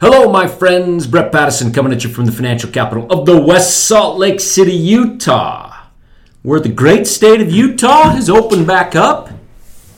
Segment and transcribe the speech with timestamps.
[0.00, 1.08] Hello, my friends.
[1.08, 4.70] Brett Pattison coming at you from the financial capital of the West Salt Lake City,
[4.70, 5.86] Utah,
[6.42, 9.30] where the great state of Utah has opened back up,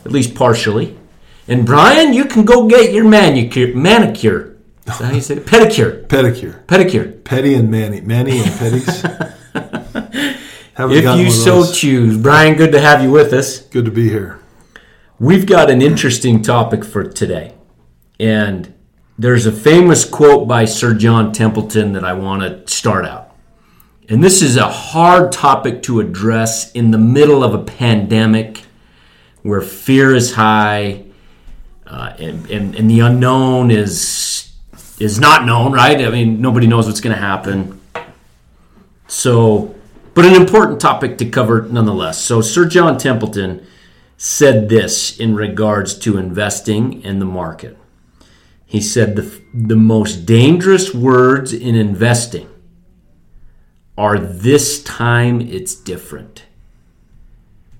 [0.06, 0.96] at least partially.
[1.46, 3.74] And Brian, you can go get your manicure.
[3.74, 4.56] Manicure.
[4.86, 5.44] Is that how you say it?
[5.44, 6.06] Pedicure.
[6.06, 6.64] Pedicure.
[6.64, 7.22] Pedicure.
[7.22, 8.00] Petty and Manny.
[8.00, 9.36] Manny and Petties.
[10.82, 12.16] If you so choose.
[12.16, 13.58] Brian, good to have you with us.
[13.58, 14.40] Good to be here.
[15.18, 17.52] We've got an interesting topic for today.
[18.18, 18.72] And
[19.20, 23.36] there's a famous quote by Sir John Templeton that I want to start out.
[24.08, 28.62] And this is a hard topic to address in the middle of a pandemic
[29.42, 31.04] where fear is high
[31.86, 34.52] uh, and, and, and the unknown is,
[34.98, 36.00] is not known, right?
[36.00, 37.78] I mean, nobody knows what's going to happen.
[39.06, 39.74] So,
[40.14, 42.18] but an important topic to cover nonetheless.
[42.18, 43.66] So, Sir John Templeton
[44.16, 47.76] said this in regards to investing in the market.
[48.70, 52.48] He said the, the most dangerous words in investing
[53.98, 56.44] are this time it's different.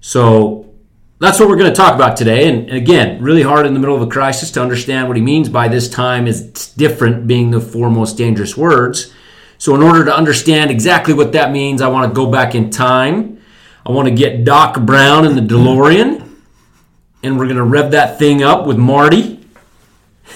[0.00, 0.74] So
[1.20, 2.48] that's what we're going to talk about today.
[2.48, 5.48] And again, really hard in the middle of a crisis to understand what he means
[5.48, 9.14] by this time is different being the four most dangerous words.
[9.58, 12.68] So, in order to understand exactly what that means, I want to go back in
[12.68, 13.40] time.
[13.86, 16.28] I want to get Doc Brown in the DeLorean,
[17.22, 19.39] and we're going to rev that thing up with Marty.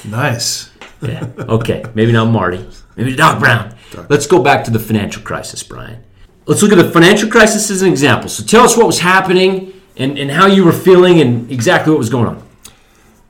[0.05, 0.71] Nice.
[1.03, 1.29] Yeah.
[1.39, 1.85] Okay.
[1.95, 2.67] Maybe not Marty.
[2.97, 3.75] Maybe Doc Brown.
[4.09, 6.03] Let's go back to the financial crisis, Brian.
[6.47, 8.29] Let's look at the financial crisis as an example.
[8.29, 11.99] So tell us what was happening and, and how you were feeling and exactly what
[11.99, 12.47] was going on.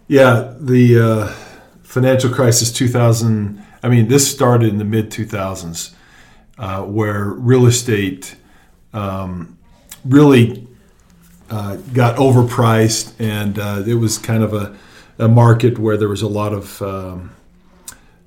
[0.09, 1.27] Yeah, the uh,
[1.83, 3.63] financial crisis 2000.
[3.83, 5.95] I mean, this started in the mid 2000s,
[6.59, 8.37] uh, where real estate
[8.93, 9.59] um,
[10.05, 10.67] really
[11.51, 14.77] uh, got overpriced, and uh, it was kind of a,
[15.19, 17.35] a market where there was a lot of um,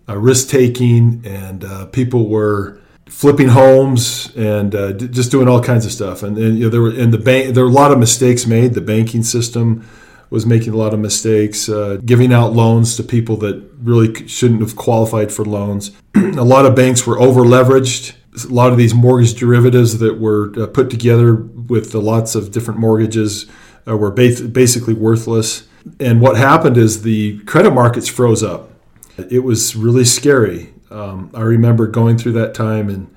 [0.08, 5.62] uh, risk taking, and uh, people were flipping homes and uh, d- just doing all
[5.62, 6.24] kinds of stuff.
[6.24, 8.46] And, and you know, there were in the bank, there were a lot of mistakes
[8.46, 8.74] made.
[8.74, 9.88] The banking system
[10.30, 14.62] was making a lot of mistakes, uh, giving out loans to people that really shouldn't
[14.62, 15.92] have qualified for loans.
[16.16, 18.14] a lot of banks were over leveraged.
[18.44, 22.80] A lot of these mortgage derivatives that were uh, put together with lots of different
[22.80, 23.46] mortgages
[23.88, 25.68] uh, were ba- basically worthless.
[26.00, 28.72] And what happened is the credit markets froze up.
[29.18, 30.74] It was really scary.
[30.90, 33.14] Um, I remember going through that time and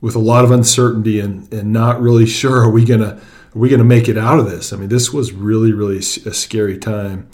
[0.00, 3.20] with a lot of uncertainty and, and not really sure are we gonna
[3.54, 4.72] are we gonna make it out of this?
[4.72, 7.28] I mean, this was really really a scary time,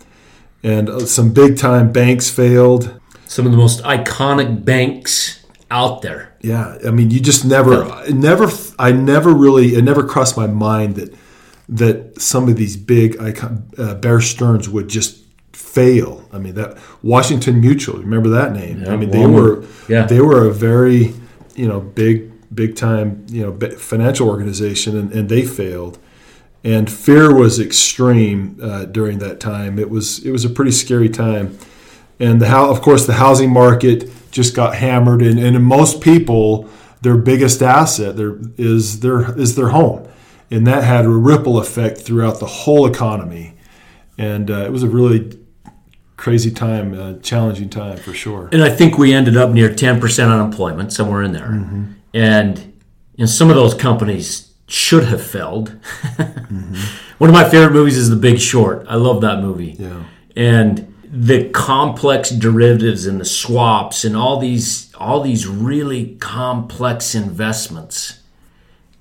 [0.62, 3.00] and uh, some big time banks failed.
[3.26, 6.34] Some of the most iconic banks out there.
[6.42, 10.96] Yeah, I mean, you just never, never, I never really, it never crossed my mind
[10.96, 11.14] that
[11.68, 15.18] that some of these big icon, uh, Bear Stearns would just
[15.52, 16.28] fail.
[16.32, 18.82] I mean, that Washington Mutual, remember that name?
[18.82, 20.04] Yeah, I mean, they were, Yeah.
[20.06, 21.14] they were a very,
[21.54, 25.98] you know, big, big time, you know, financial organization, and, and they failed.
[26.64, 29.78] And fear was extreme uh, during that time.
[29.78, 31.58] It was, it was a pretty scary time
[32.22, 36.68] and the how of course the housing market just got hammered and, and most people
[37.02, 40.06] their biggest asset their, is their is their home
[40.52, 43.54] and that had a ripple effect throughout the whole economy
[44.18, 45.38] and uh, it was a really
[46.16, 50.32] crazy time uh, challenging time for sure And I think we ended up near 10%
[50.32, 51.50] unemployment, somewhere in there.
[52.14, 52.58] And
[53.16, 55.70] you know, some of those companies should have failed.
[57.18, 58.86] One of my favorite movies is The Big Short.
[58.88, 59.74] I love that movie.
[59.78, 60.04] yeah
[60.36, 68.21] And the complex derivatives and the swaps and all these all these really complex investments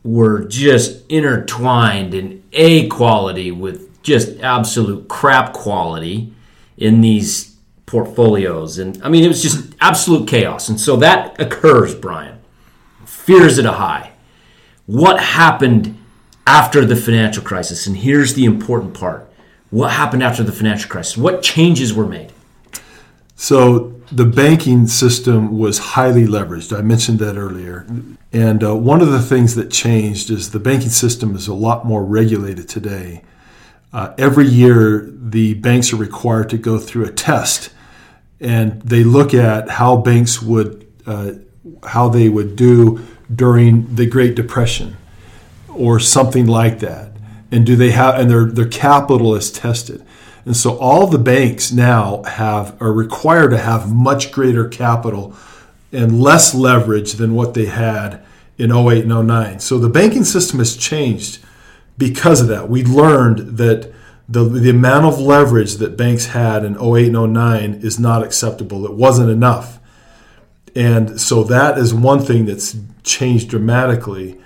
[0.03, 6.34] were just intertwined in A quality with just absolute crap quality
[6.78, 8.79] in these portfolios.
[8.79, 10.69] And I mean, it was just absolute chaos.
[10.69, 12.39] And so that occurs, Brian.
[13.06, 14.12] Fears at a high.
[14.88, 15.97] What happened
[16.47, 17.85] after the financial crisis?
[17.85, 19.28] And here's the important part
[19.69, 21.18] what happened after the financial crisis?
[21.18, 22.33] What changes were made?
[23.35, 26.77] So the banking system was highly leveraged.
[26.77, 27.86] I mentioned that earlier.
[28.33, 31.86] And uh, one of the things that changed is the banking system is a lot
[31.86, 33.24] more regulated today.
[33.94, 37.71] Uh, every year, the banks are required to go through a test,
[38.39, 41.33] and they look at how banks would uh,
[41.88, 44.95] how they would do during the Great Depression
[45.68, 47.12] or something like that.
[47.51, 50.06] And do they have and their their capital is tested.
[50.45, 55.35] And so all the banks now have are required to have much greater capital
[55.91, 58.23] and less leverage than what they had
[58.57, 59.59] in 08 and 09.
[59.59, 61.39] So the banking system has changed
[61.97, 62.69] because of that.
[62.69, 63.93] We learned that
[64.27, 68.85] the, the amount of leverage that banks had in 08 and 09 is not acceptable.
[68.85, 69.79] It wasn't enough.
[70.75, 74.39] and so that is one thing that's changed dramatically.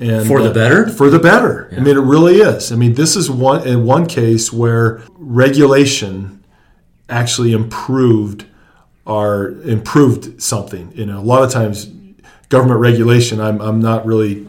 [0.00, 0.88] And For the uh, better?
[0.88, 1.68] For the better.
[1.76, 2.70] I mean, it really is.
[2.70, 6.44] I mean, this is one in one case where regulation
[7.08, 8.44] actually improved
[9.06, 10.92] our improved something.
[10.94, 11.90] You know, a lot of times
[12.48, 14.46] government regulation, I'm I'm not really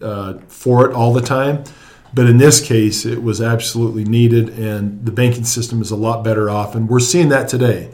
[0.00, 1.64] uh, for it all the time.
[2.12, 6.24] But in this case, it was absolutely needed, and the banking system is a lot
[6.24, 6.74] better off.
[6.74, 7.90] And we're seeing that today.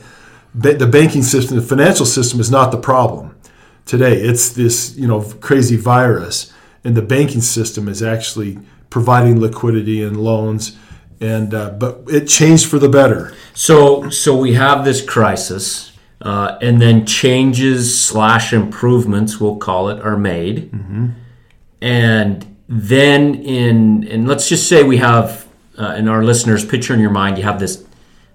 [0.54, 3.36] The banking system, the financial system, is not the problem
[3.84, 4.16] today.
[4.16, 6.52] It's this you know crazy virus,
[6.86, 10.76] and the banking system is actually providing liquidity and loans.
[11.20, 13.32] And uh, but it changed for the better.
[13.54, 19.98] So, so we have this crisis, uh, and then changes slash improvements, we'll call it,
[20.02, 20.70] are made,
[21.80, 25.46] and then in and let's just say we have,
[25.78, 27.82] uh, in our listeners, picture in your mind, you have this,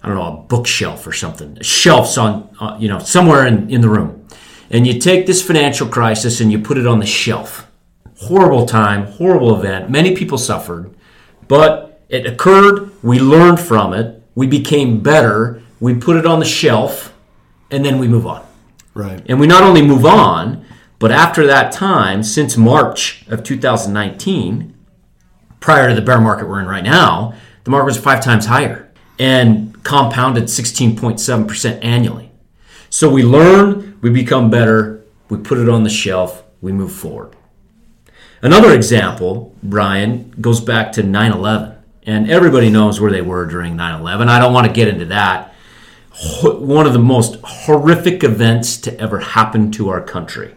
[0.01, 3.81] I don't know, a bookshelf or something, shelves on, uh, you know, somewhere in, in
[3.81, 4.25] the room,
[4.71, 7.68] and you take this financial crisis and you put it on the shelf.
[8.22, 9.90] Horrible time, horrible event.
[9.90, 10.94] Many people suffered,
[11.48, 12.92] but it occurred.
[13.02, 14.22] We learned from it.
[14.36, 15.64] We became better.
[15.80, 17.14] We put it on the shelf,
[17.72, 18.46] and then we move on.
[18.94, 19.24] Right.
[19.28, 20.64] And we not only move on,
[21.00, 24.76] but after that time, since March of 2019,
[25.60, 27.34] prior to the bear market we're in right now,
[27.64, 32.32] the market was five times higher and compounded 16.7% annually.
[32.92, 37.36] So we learn, we become better, we put it on the shelf, we move forward.
[38.42, 41.78] Another example, Brian, goes back to 9 11.
[42.04, 44.28] And everybody knows where they were during 9 11.
[44.28, 45.54] I don't want to get into that.
[46.44, 50.56] One of the most horrific events to ever happen to our country.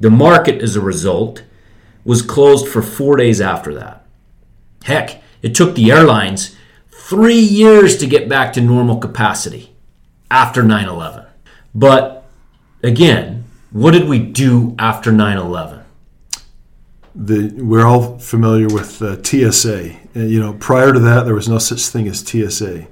[0.00, 1.42] The market, as a result,
[2.04, 4.06] was closed for four days after that.
[4.84, 6.56] Heck, it took the airlines
[6.90, 9.74] three years to get back to normal capacity
[10.30, 11.24] after 9 11.
[11.74, 12.24] But
[12.82, 15.77] again, what did we do after 9 11?
[17.18, 19.96] The we're all familiar with uh, TSA.
[20.14, 22.86] And, you know, prior to that, there was no such thing as TSA.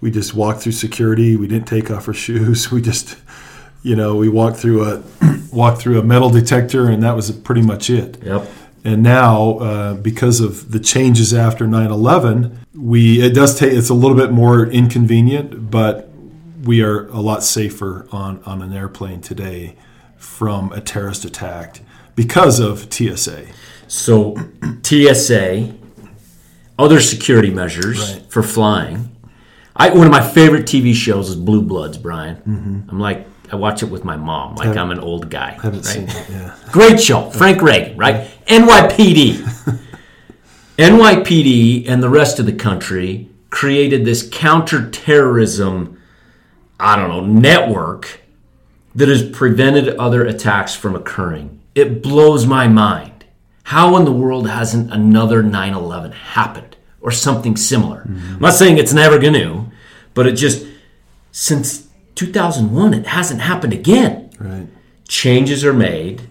[0.00, 1.36] We just walked through security.
[1.36, 2.70] We didn't take off our shoes.
[2.70, 3.16] We just,
[3.82, 5.02] you know, we walked through a
[5.52, 8.22] walked through a metal detector, and that was pretty much it.
[8.22, 8.48] Yep.
[8.86, 13.94] And now, uh, because of the changes after 9/11, we it does take it's a
[13.94, 16.10] little bit more inconvenient, but
[16.64, 19.76] we are a lot safer on on an airplane today
[20.18, 21.80] from a terrorist attack
[22.14, 23.46] because of TSA.
[23.88, 24.36] So,
[24.82, 25.74] TSA,
[26.78, 28.22] other security measures Right.
[28.30, 29.10] for flying.
[29.76, 32.36] I, one of my favorite TV shows is Blue Bloods, Brian.
[32.36, 32.90] Mm-hmm.
[32.90, 35.50] I'm like, I watch it with my mom, like I'm an old guy.
[35.52, 35.84] Haven't right?
[35.84, 36.26] seen it.
[36.30, 36.56] Yeah.
[36.72, 37.30] Great show.
[37.30, 38.28] Frank Reagan, right?
[38.46, 39.78] NYPD.
[40.78, 46.00] NYPD and the rest of the country created this counterterrorism,
[46.80, 48.20] I don't know, network
[48.94, 51.60] that has prevented other attacks from occurring.
[51.74, 53.24] It blows my mind.
[53.64, 58.02] How in the world hasn't another 9 11 happened or something similar?
[58.06, 59.66] I'm not saying it's never going to,
[60.12, 60.66] but it just,
[61.32, 64.30] since 2001, it hasn't happened again.
[64.38, 64.66] Right.
[65.08, 66.28] Changes are made,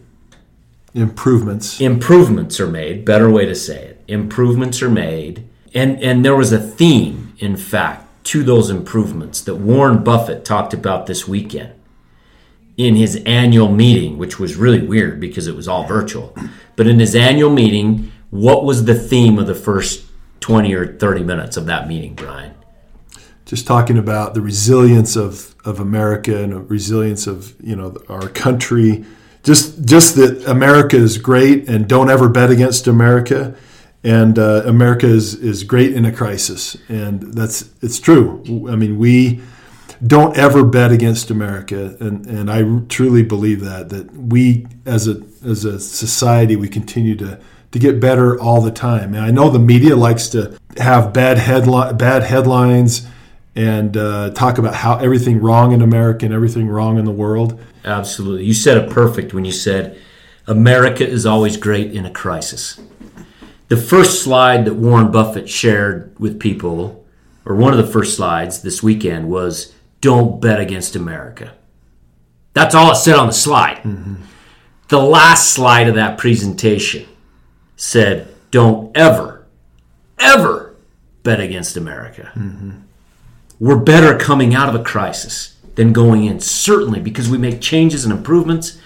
[0.96, 1.82] Improvements.
[1.82, 5.44] improvements are made better way to say it improvements are made
[5.74, 10.72] and and there was a theme in fact to those improvements that Warren Buffett talked
[10.72, 11.74] about this weekend
[12.78, 16.36] in his annual meeting which was really weird because it was all virtual
[16.76, 20.06] but in his annual meeting what was the theme of the first
[20.44, 22.54] 20 or 30 minutes of that meeting Brian
[23.46, 28.28] Just talking about the resilience of, of America and the resilience of you know our
[28.28, 29.06] country.
[29.44, 33.56] Just just that America is great and don't ever bet against America.
[34.04, 38.44] And uh, America is, is great in a crisis, and that's it's true.
[38.70, 39.42] I mean, we
[40.06, 45.22] don't ever bet against America, and, and I truly believe that that we as a
[45.46, 47.40] as a society we continue to
[47.72, 49.14] to get better all the time.
[49.14, 53.08] And I know the media likes to have bad headline bad headlines
[53.56, 57.60] and uh, talk about how everything wrong in America and everything wrong in the world.
[57.86, 58.46] Absolutely.
[58.46, 60.00] You said it perfect when you said
[60.48, 62.82] America is always great in a crisis.
[63.70, 67.06] The first slide that Warren Buffett shared with people,
[67.46, 71.54] or one of the first slides this weekend, was Don't bet against America.
[72.52, 73.80] That's all it said on the slide.
[74.90, 77.08] The last slide of that presentation
[77.78, 79.46] said, Don't ever,
[80.20, 80.76] ever
[81.24, 82.32] bet against America.
[83.62, 88.04] We're better coming out of a crisis than going in, certainly because we make changes
[88.04, 88.78] and improvements.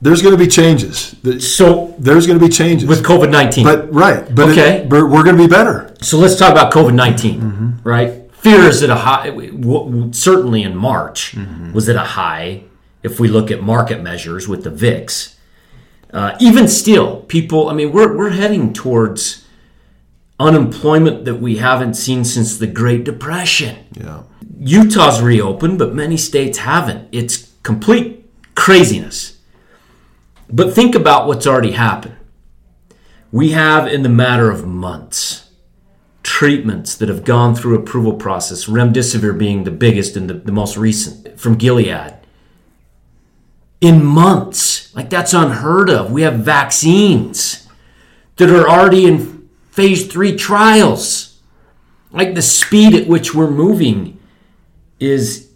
[0.00, 1.14] There's going to be changes.
[1.54, 2.88] So, There's going to be changes.
[2.88, 3.62] with COVID 19.
[3.62, 4.86] but right, but it- Okay.
[4.88, 5.94] but we're going to be better.
[6.00, 8.21] So let's talk about COVID 19, right?
[8.42, 9.30] Fear is at a high,
[10.10, 11.36] certainly in March,
[11.72, 12.64] was at a high.
[13.02, 15.36] if we look at market measures with the VIX.
[16.12, 19.44] Uh, even still, people, I mean, we're, we're heading towards
[20.38, 23.86] unemployment that we haven't seen since the Great Depression.
[23.92, 24.22] Yeah.
[24.58, 27.08] Utah's reopened, but many states haven't.
[27.12, 29.38] It's complete craziness.
[30.48, 32.16] But think about what's already happened.
[33.30, 35.41] We have, in the matter of months,
[36.42, 40.76] treatments that have gone through approval process, remdesivir being the biggest and the, the most
[40.76, 42.14] recent from Gilead.
[43.80, 46.10] In months, like that's unheard of.
[46.10, 47.68] We have vaccines
[48.38, 51.40] that are already in phase three trials.
[52.10, 54.18] Like the speed at which we're moving
[54.98, 55.48] is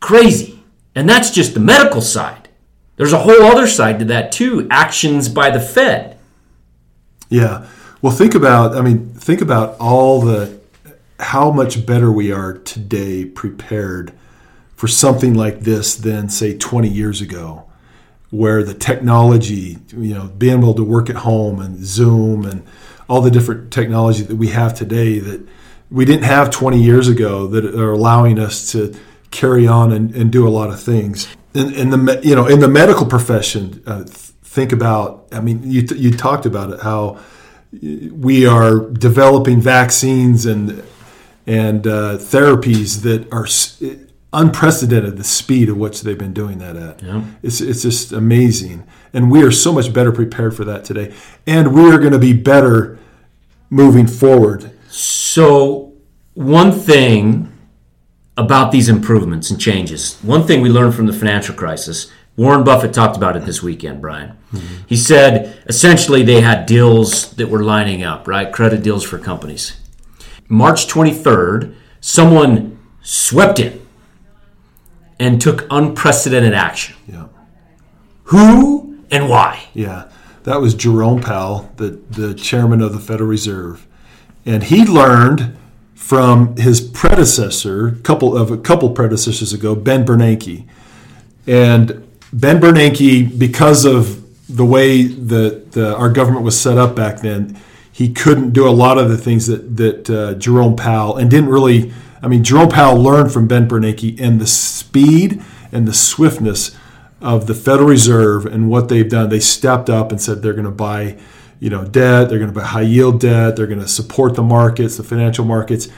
[0.00, 0.62] crazy.
[0.94, 2.50] And that's just the medical side.
[2.96, 6.18] There's a whole other side to that too actions by the Fed.
[7.30, 7.66] Yeah.
[8.02, 10.58] Well, think about, I mean, think about all the,
[11.18, 14.12] how much better we are today prepared
[14.74, 17.64] for something like this than, say, 20 years ago,
[18.30, 22.66] where the technology, you know, being able to work at home and Zoom and
[23.08, 25.46] all the different technology that we have today that
[25.90, 28.94] we didn't have 20 years ago that are allowing us to
[29.30, 31.28] carry on and, and do a lot of things.
[31.54, 35.26] In, in, the you know in the medical profession, uh, think about.
[35.32, 37.18] I mean, you you talked about it how
[37.72, 40.82] we are developing vaccines and
[41.46, 43.46] and uh, therapies that are
[44.32, 47.02] unprecedented the speed at which they've been doing that at.
[47.02, 47.24] Yeah.
[47.42, 51.14] It's it's just amazing, and we are so much better prepared for that today,
[51.46, 52.98] and we are going to be better
[53.70, 54.70] moving forward.
[54.88, 55.92] So
[56.34, 57.52] one thing
[58.36, 62.10] about these improvements and changes, one thing we learned from the financial crisis.
[62.36, 64.36] Warren Buffett talked about it this weekend, Brian.
[64.52, 64.84] Mm-hmm.
[64.86, 68.52] He said essentially they had deals that were lining up, right?
[68.52, 69.80] Credit deals for companies.
[70.48, 73.80] March 23rd, someone swept in
[75.18, 76.94] and took unprecedented action.
[77.08, 77.28] Yeah.
[78.24, 79.64] Who and why?
[79.72, 80.10] Yeah.
[80.44, 83.86] That was Jerome Powell, the, the chairman of the Federal Reserve.
[84.44, 85.56] And he learned
[85.94, 90.68] from his predecessor, couple of a couple predecessors ago, Ben Bernanke.
[91.46, 92.05] And
[92.36, 97.58] Ben Bernanke, because of the way that the, our government was set up back then,
[97.90, 101.48] he couldn't do a lot of the things that that uh, Jerome Powell and didn't
[101.48, 106.76] really I mean, Jerome Powell learned from Ben Bernanke and the speed and the swiftness
[107.20, 109.28] of the Federal Reserve and what they've done.
[109.28, 111.18] They stepped up and said they're going to buy,
[111.60, 112.28] you know, debt.
[112.28, 113.54] They're going to buy high yield debt.
[113.54, 115.88] They're going to support the markets, the financial markets,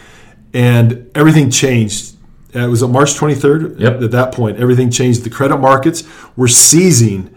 [0.53, 2.15] and everything changed.
[2.55, 3.79] Uh, it was on March 23rd.
[3.79, 4.03] Yep.
[4.03, 5.25] At that point, everything changed.
[5.25, 6.05] The credit markets
[6.37, 7.35] were seizing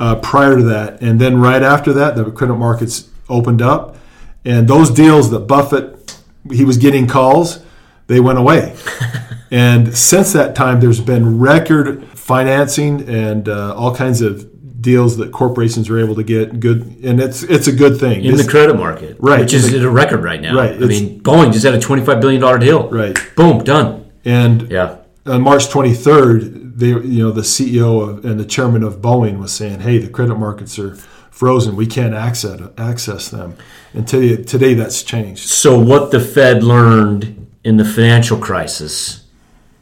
[0.00, 3.96] uh, prior to that, and then right after that, the credit markets opened up,
[4.44, 6.18] and those deals that Buffett
[6.50, 7.62] he was getting calls
[8.08, 8.76] they went away.
[9.50, 14.48] and since that time, there's been record financing and uh, all kinds of
[14.82, 18.24] deals that corporations are able to get good and it's it's a good thing.
[18.24, 19.38] In it's, the credit market right.
[19.38, 20.56] which is the, at a record right now.
[20.56, 20.74] Right.
[20.74, 22.90] I mean boeing just had a 25 billion dollar deal.
[22.90, 23.16] Right.
[23.36, 28.44] Boom done and yeah on march 23rd they you know the ceo of, and the
[28.44, 30.94] chairman of boeing was saying hey the credit markets are
[31.30, 33.56] frozen we can't access access them
[33.94, 39.24] and today, today that's changed so what the fed learned in the financial crisis,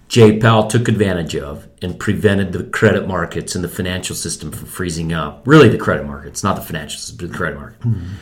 [0.08, 4.66] Jay Powell took advantage of and prevented the credit markets and the financial system from
[4.66, 5.46] freezing up.
[5.46, 7.80] Really, the credit markets, not the financial system, but the credit market.
[7.80, 8.14] Mm-hmm.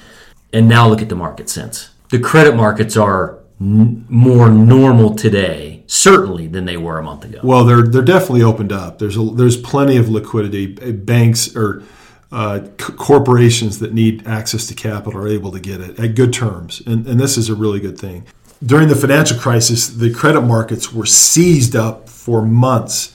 [0.53, 1.91] And now look at the market since.
[2.11, 7.41] The credit markets are n- more normal today, certainly, than they were a month ago.
[7.43, 8.99] Well, they're they're definitely opened up.
[8.99, 10.67] There's a, there's plenty of liquidity.
[10.93, 11.83] Banks or
[12.31, 16.33] uh, c- corporations that need access to capital are able to get it at good
[16.33, 18.27] terms, and, and this is a really good thing
[18.65, 23.15] during the financial crisis, the credit markets were seized up for months.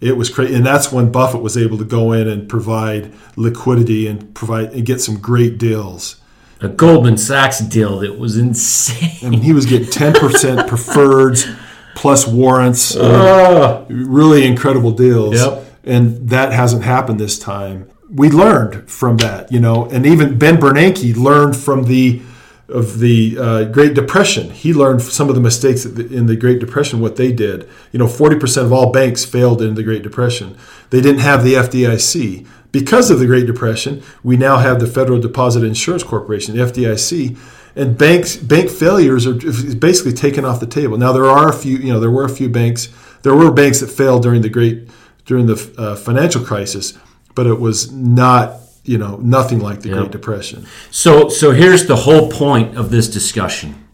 [0.00, 4.08] It was crazy, and that's when Buffett was able to go in and provide liquidity
[4.08, 6.16] and provide and get some great deals.
[6.62, 9.26] A Goldman Sachs deal that was insane.
[9.26, 11.58] I mean, he was getting ten percent preferreds
[11.94, 12.96] plus warrants.
[12.96, 15.34] Uh, really incredible deals.
[15.34, 15.64] Yep.
[15.84, 17.90] And that hasn't happened this time.
[18.08, 22.22] We learned from that, you know, and even Ben Bernanke learned from the
[22.68, 24.50] of the uh, Great Depression.
[24.50, 27.68] He learned some of the mistakes in the Great Depression, what they did.
[27.92, 30.56] You know, 40% of all banks failed in the Great Depression.
[30.90, 32.46] They didn't have the FDIC.
[32.72, 37.38] Because of the Great Depression, we now have the Federal Deposit Insurance Corporation, the FDIC,
[37.76, 39.34] and banks bank failures are
[39.74, 40.98] basically taken off the table.
[40.98, 42.88] Now there are a few, you know, there were a few banks,
[43.22, 44.88] there were banks that failed during the Great
[45.24, 46.98] during the uh, financial crisis,
[47.34, 49.98] but it was not you know, nothing like the yep.
[49.98, 50.66] Great Depression.
[50.90, 53.86] So, so here's the whole point of this discussion: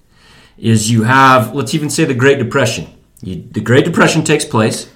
[0.57, 2.87] is you have, let's even say, the Great Depression.
[3.21, 4.91] You, the Great Depression takes place.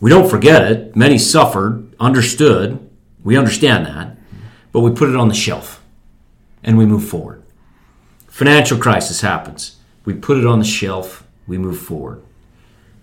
[0.00, 0.94] We don't forget it.
[0.94, 2.88] Many suffered, understood.
[3.24, 4.16] We understand that.
[4.72, 5.82] But we put it on the shelf
[6.62, 7.42] and we move forward.
[8.28, 9.76] Financial crisis happens.
[10.04, 12.22] We put it on the shelf, we move forward.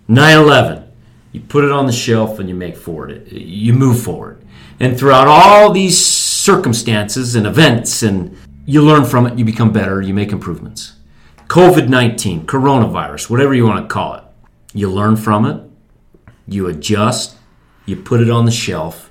[0.06, 0.84] 9 11,
[1.32, 3.30] you put it on the shelf and you make forward.
[3.32, 4.44] You move forward.
[4.78, 8.36] And throughout all these circumstances and events, and
[8.66, 10.94] you learn from it, you become better, you make improvements.
[11.48, 14.24] COVID 19, coronavirus, whatever you want to call it,
[14.72, 15.62] you learn from it,
[16.46, 17.36] you adjust,
[17.86, 19.10] you put it on the shelf,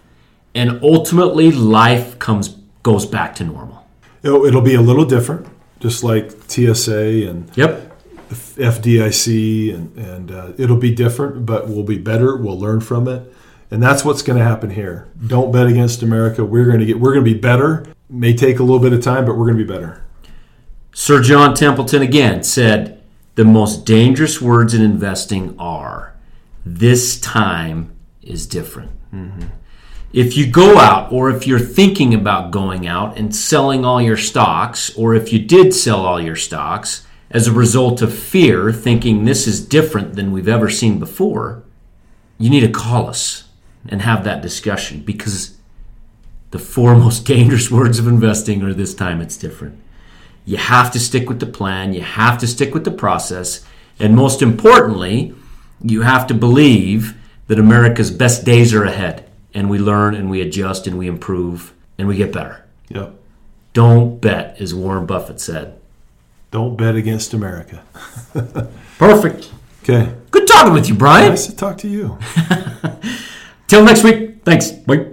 [0.55, 3.87] and ultimately life comes goes back to normal.
[4.21, 5.47] It'll, it'll be a little different,
[5.79, 7.91] just like TSA and Yep.
[8.33, 12.35] FDIC, and, and uh, it'll be different, but we'll be better.
[12.35, 13.31] We'll learn from it,
[13.69, 15.07] and that's what's going to happen here.
[15.27, 16.43] Don't bet against America.
[16.43, 16.99] We're going to get.
[16.99, 17.85] We're going to be better.
[18.09, 20.03] May take a little bit of time, but we're going to be better.
[20.93, 23.01] Sir John Templeton again said,
[23.35, 26.12] The most dangerous words in investing are,
[26.65, 28.91] This time is different.
[30.13, 34.17] If you go out, or if you're thinking about going out and selling all your
[34.17, 39.25] stocks, or if you did sell all your stocks as a result of fear, thinking
[39.25, 41.63] this is different than we've ever seen before,
[42.37, 43.45] you need to call us
[43.89, 45.57] and have that discussion because
[46.51, 49.79] the four most dangerous words of investing are this time it's different.
[50.45, 53.65] You have to stick with the plan, you have to stick with the process,
[53.97, 55.33] and most importantly,
[55.83, 57.15] you have to believe
[57.47, 59.29] that America's best days are ahead.
[59.53, 62.65] And we learn and we adjust and we improve and we get better.
[62.89, 63.13] Yep.
[63.73, 65.79] Don't bet, as Warren Buffett said.
[66.51, 67.83] Don't bet against America.
[68.97, 69.51] Perfect.
[69.83, 70.13] Okay.
[70.31, 71.29] Good talking with you, Brian.
[71.29, 72.17] Nice to talk to you.
[73.67, 74.43] Till next week.
[74.43, 74.71] Thanks.
[74.71, 75.12] Bye.